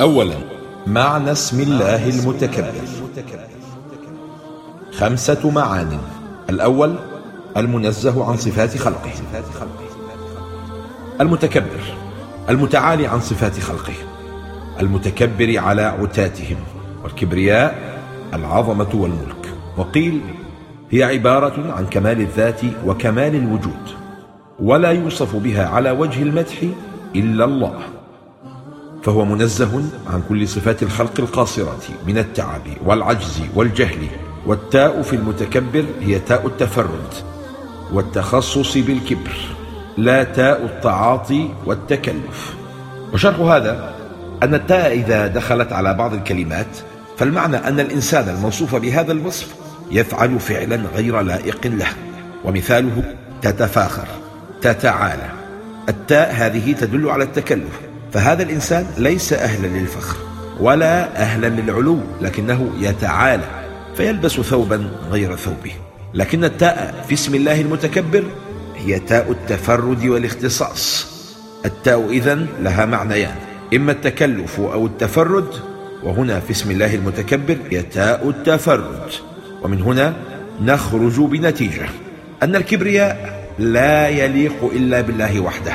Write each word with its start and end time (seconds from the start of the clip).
أولا 0.00 0.34
معنى 0.86 1.32
اسم 1.32 1.60
الله 1.60 2.08
المتكبر. 2.08 2.72
خمسة 4.92 5.50
معان. 5.50 5.98
الأول 6.50 6.94
المنزه 7.56 8.24
عن 8.30 8.36
صفات 8.36 8.76
خلقه. 8.76 9.10
المتكبر 11.20 11.80
المتعالي 12.50 13.06
عن 13.06 13.20
صفات 13.20 13.60
خلقه. 13.60 13.94
المتكبر 14.80 15.58
على 15.58 15.82
عتاتهم. 15.82 16.56
والكبرياء 17.04 17.98
العظمة 18.34 18.90
والملك. 18.94 19.54
وقيل 19.76 20.20
هي 20.90 21.02
عبارة 21.02 21.72
عن 21.72 21.86
كمال 21.86 22.20
الذات 22.20 22.60
وكمال 22.86 23.34
الوجود. 23.34 23.82
ولا 24.60 24.90
يوصف 24.90 25.36
بها 25.36 25.66
على 25.68 25.90
وجه 25.90 26.22
المدح 26.22 26.62
إلا 27.16 27.44
الله. 27.44 27.78
فهو 29.04 29.24
منزه 29.24 29.82
عن 30.06 30.22
كل 30.28 30.48
صفات 30.48 30.82
الخلق 30.82 31.12
القاصرة 31.18 31.82
من 32.06 32.18
التعب 32.18 32.62
والعجز 32.84 33.42
والجهل. 33.54 34.08
والتاء 34.46 35.02
في 35.02 35.16
المتكبر 35.16 35.84
هي 36.00 36.18
تاء 36.18 36.46
التفرد 36.46 37.14
والتخصص 37.92 38.78
بالكبر 38.78 39.32
لا 39.96 40.24
تاء 40.24 40.64
التعاطي 40.64 41.48
والتكلف. 41.66 42.54
وشرح 43.12 43.40
هذا 43.40 43.94
أن 44.42 44.54
التاء 44.54 44.92
إذا 44.92 45.26
دخلت 45.26 45.72
على 45.72 45.94
بعض 45.94 46.14
الكلمات 46.14 46.78
فالمعنى 47.18 47.56
أن 47.56 47.80
الإنسان 47.80 48.28
الموصوف 48.28 48.74
بهذا 48.74 49.12
الوصف 49.12 49.54
يفعل 49.90 50.40
فعلا 50.40 50.76
غير 50.96 51.20
لائق 51.20 51.66
له. 51.66 51.88
ومثاله 52.44 53.14
تتفاخر 53.42 54.06
تتعالى. 54.62 55.30
التاء 55.88 56.32
هذه 56.34 56.72
تدل 56.72 57.10
على 57.10 57.24
التكلف. 57.24 57.80
فهذا 58.14 58.42
الإنسان 58.42 58.86
ليس 58.98 59.32
أهلا 59.32 59.66
للفخر 59.66 60.16
ولا 60.60 61.22
أهلا 61.22 61.46
للعلو 61.46 62.00
لكنه 62.20 62.70
يتعالى 62.80 63.44
فيلبس 63.96 64.32
ثوبا 64.40 64.90
غير 65.10 65.36
ثوبه. 65.36 65.72
لكن 66.14 66.44
التاء 66.44 67.04
في 67.08 67.14
اسم 67.14 67.34
الله 67.34 67.60
المتكبر 67.60 68.24
هي 68.76 68.98
تاء 68.98 69.30
التفرد 69.30 70.06
والاختصاص. 70.06 71.06
التاء 71.64 72.10
إذن 72.10 72.46
لها 72.60 72.84
معنيان 72.84 73.34
إما 73.74 73.92
التكلف 73.92 74.60
أو 74.60 74.86
التفرد 74.86 75.48
وهنا 76.02 76.40
في 76.40 76.50
اسم 76.50 76.70
الله 76.70 76.94
المتكبر 76.94 77.56
هي 77.70 77.82
تاء 77.82 78.28
التفرد. 78.28 79.10
ومن 79.62 79.82
هنا 79.82 80.14
نخرج 80.62 81.20
بنتيجة 81.20 81.88
أن 82.42 82.56
الكبرياء 82.56 83.44
لا 83.58 84.08
يليق 84.08 84.70
إلا 84.72 85.00
بالله 85.00 85.40
وحده. 85.40 85.72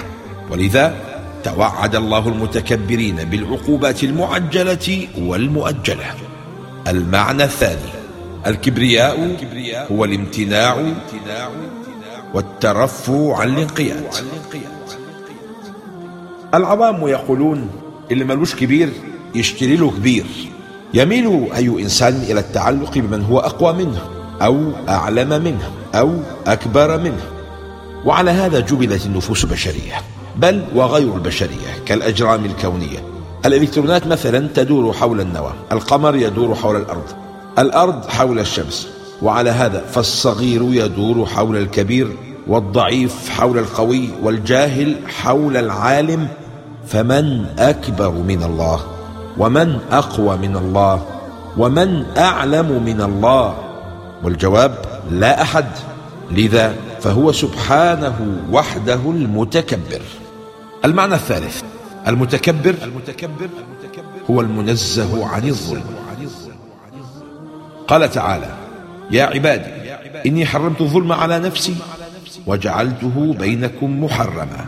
ولذا 0.49 1.08
توعد 1.43 1.95
الله 1.95 2.27
المتكبرين 2.27 3.15
بالعقوبات 3.15 4.03
المعجلة 4.03 5.07
والمؤجلة. 5.17 6.05
المعنى 6.87 7.43
الثاني 7.43 7.91
الكبرياء 8.47 9.37
هو 9.91 10.05
الامتناع 10.05 10.77
والترفع 12.33 13.37
عن 13.37 13.49
الانقياد. 13.49 14.03
العوام 16.53 17.07
يقولون 17.07 17.69
اللي 18.11 18.25
ملوش 18.25 18.55
كبير 18.55 18.89
يشتري 19.35 19.75
له 19.75 19.91
كبير. 19.91 20.25
يميل 20.93 21.53
أي 21.55 21.67
إنسان 21.67 22.15
إلى 22.15 22.39
التعلق 22.39 22.97
بمن 22.97 23.23
هو 23.23 23.39
أقوى 23.39 23.73
منه 23.73 24.01
أو 24.41 24.71
أعلم 24.89 25.43
منه 25.43 25.71
أو 25.95 26.19
أكبر 26.47 26.97
منه. 26.97 27.23
وعلى 28.05 28.31
هذا 28.31 28.59
جبلت 28.59 29.05
النفوس 29.05 29.43
البشرية 29.43 30.01
بل 30.35 30.63
وغير 30.75 31.15
البشرية 31.15 31.83
كالأجرام 31.85 32.45
الكونية. 32.45 33.03
الإلكترونات 33.45 34.07
مثلا 34.07 34.47
تدور 34.55 34.93
حول 34.93 35.21
النواة 35.21 35.53
القمر 35.71 36.15
يدور 36.15 36.55
حول 36.55 36.75
الأرض 36.75 37.03
الأرض 37.59 38.05
حول 38.09 38.39
الشمس 38.39 38.87
وعلى 39.21 39.49
هذا 39.49 39.85
فالصغير 39.91 40.61
يدور 40.63 41.25
حول 41.25 41.57
الكبير 41.57 42.07
والضعيف 42.47 43.29
حول 43.29 43.57
القوي 43.57 44.09
والجاهل 44.23 44.95
حول 45.07 45.57
العالم. 45.57 46.27
فمن 46.87 47.45
أكبر 47.59 48.11
من 48.11 48.43
الله؟ 48.43 48.79
ومن 49.37 49.79
أقوى 49.91 50.37
من 50.37 50.55
الله؟ 50.55 51.05
ومن 51.57 52.05
أعلم 52.17 52.83
من 52.85 53.01
الله؟ 53.01 53.55
والجواب 54.23 54.75
لا 55.11 55.41
أحد. 55.41 55.65
لذا 56.31 56.75
فهو 57.01 57.31
سبحانه 57.31 58.43
وحده 58.51 58.95
المتكبر. 58.95 60.01
المعنى 60.85 61.15
الثالث 61.15 61.61
المتكبر 62.07 62.75
المتكبر 62.83 63.49
هو 64.29 64.41
المنزه 64.41 65.27
عن 65.27 65.47
الظلم. 65.47 65.83
قال 67.87 68.11
تعالى 68.11 68.53
يا 69.11 69.23
عبادي 69.23 69.71
إني 70.25 70.45
حرمت 70.45 70.81
الظلم 70.81 71.11
على 71.11 71.39
نفسي 71.39 71.75
وجعلته 72.47 73.35
بينكم 73.39 74.03
محرما. 74.03 74.65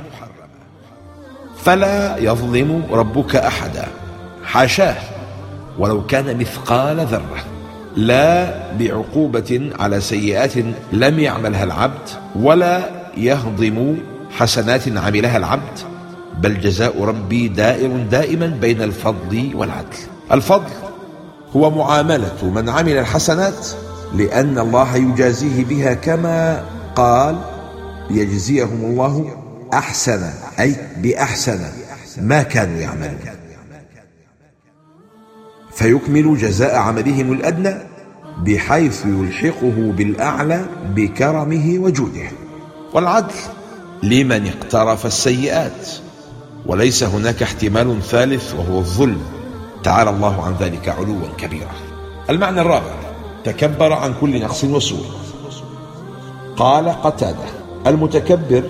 فلا 1.64 2.18
يظلم 2.18 2.84
ربك 2.92 3.36
أحدا. 3.36 3.88
حاشاه 4.44 4.98
ولو 5.80 6.06
كان 6.06 6.38
مثقال 6.38 7.00
ذرة. 7.06 7.46
لا 7.96 8.54
بعقوبة 8.80 9.72
على 9.80 10.02
سيئات 10.02 10.54
لم 10.94 11.20
يعملها 11.20 11.64
العبد 11.64 12.10
ولا 12.36 12.90
يهضم 13.18 13.96
حسنات 14.32 14.98
عملها 14.98 15.38
العبد 15.38 15.80
بل 16.38 16.62
جزاء 16.62 17.04
ربي 17.04 17.48
دائر 17.48 17.98
دائما 18.12 18.48
بين 18.48 18.82
الفضل 18.82 19.52
والعدل. 19.56 19.98
الفضل 20.32 20.72
هو 21.56 21.72
معاملة 21.72 22.46
من 22.56 22.70
عمل 22.70 22.98
الحسنات 22.98 23.68
لأن 24.14 24.60
الله 24.60 24.96
يجازيه 24.96 25.66
بها 25.66 25.94
كما 25.94 26.64
قال 26.96 27.38
ليجزيهم 28.10 28.86
الله 28.86 29.38
أحسن 29.74 30.30
أي 30.60 30.76
بأحسن 30.98 31.60
ما 32.18 32.44
كانوا 32.44 32.78
يعملون. 32.80 33.41
فيكمل 35.82 36.38
جزاء 36.38 36.76
عملهم 36.76 37.32
الأدنى 37.32 37.76
بحيث 38.38 39.06
يلحقه 39.06 39.94
بالأعلى 39.98 40.66
بكرمه 40.96 41.76
وجوده. 41.80 42.28
والعدل 42.94 43.34
لمن 44.04 44.48
اقترف 44.48 45.06
السيئات 45.06 45.90
وليس 46.66 47.04
هناك 47.04 47.44
احتمال 47.44 48.02
ثالث 48.02 48.54
وهو 48.56 48.80
الظلم. 48.80 49.22
تعالى 49.84 50.10
الله 50.10 50.44
عن 50.44 50.56
ذلك 50.60 50.90
علوا 50.90 51.28
كبيرا. 51.38 51.72
المعنى 52.30 52.62
الرابع 52.62 52.96
تكبر 53.44 53.94
عن 53.94 54.14
كل 54.22 54.42
نقص 54.42 54.64
وسوء. 54.64 55.06
قال 56.58 56.90
قتادة 56.90 57.46
المتكبر 57.88 58.64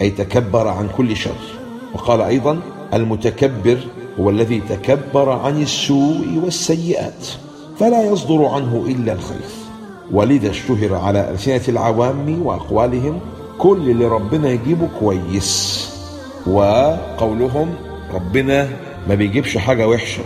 أي 0.00 0.10
تكبر 0.10 0.68
عن 0.68 0.88
كل 0.96 1.16
شر. 1.16 1.40
وقال 1.94 2.20
أيضا 2.20 2.60
المتكبر 2.94 3.78
هو 4.20 4.30
الذي 4.30 4.60
تكبر 4.60 5.30
عن 5.30 5.62
السوء 5.62 6.40
والسيئات 6.44 7.26
فلا 7.78 8.02
يصدر 8.02 8.44
عنه 8.44 8.84
إلا 8.88 9.12
الخير. 9.12 9.50
ولذا 10.12 10.50
اشتهر 10.50 10.94
على 10.94 11.30
ألسنة 11.30 11.62
العوام 11.68 12.46
وأقوالهم 12.46 13.20
كل 13.58 13.90
اللي 13.90 14.04
ربنا 14.04 14.50
يجيبه 14.50 14.88
كويس. 15.00 15.88
وقولهم 16.46 17.74
ربنا 18.14 18.68
ما 19.08 19.14
بيجيبش 19.14 19.58
حاجة 19.58 19.88
وحشة 19.88 20.22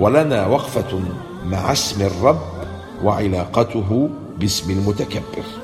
ولنا 0.00 0.46
وقفة 0.46 1.00
مع 1.46 1.72
اسم 1.72 2.02
الرب 2.02 2.40
وعلاقته 3.04 4.08
باسم 4.38 4.70
المتكبر. 4.70 5.63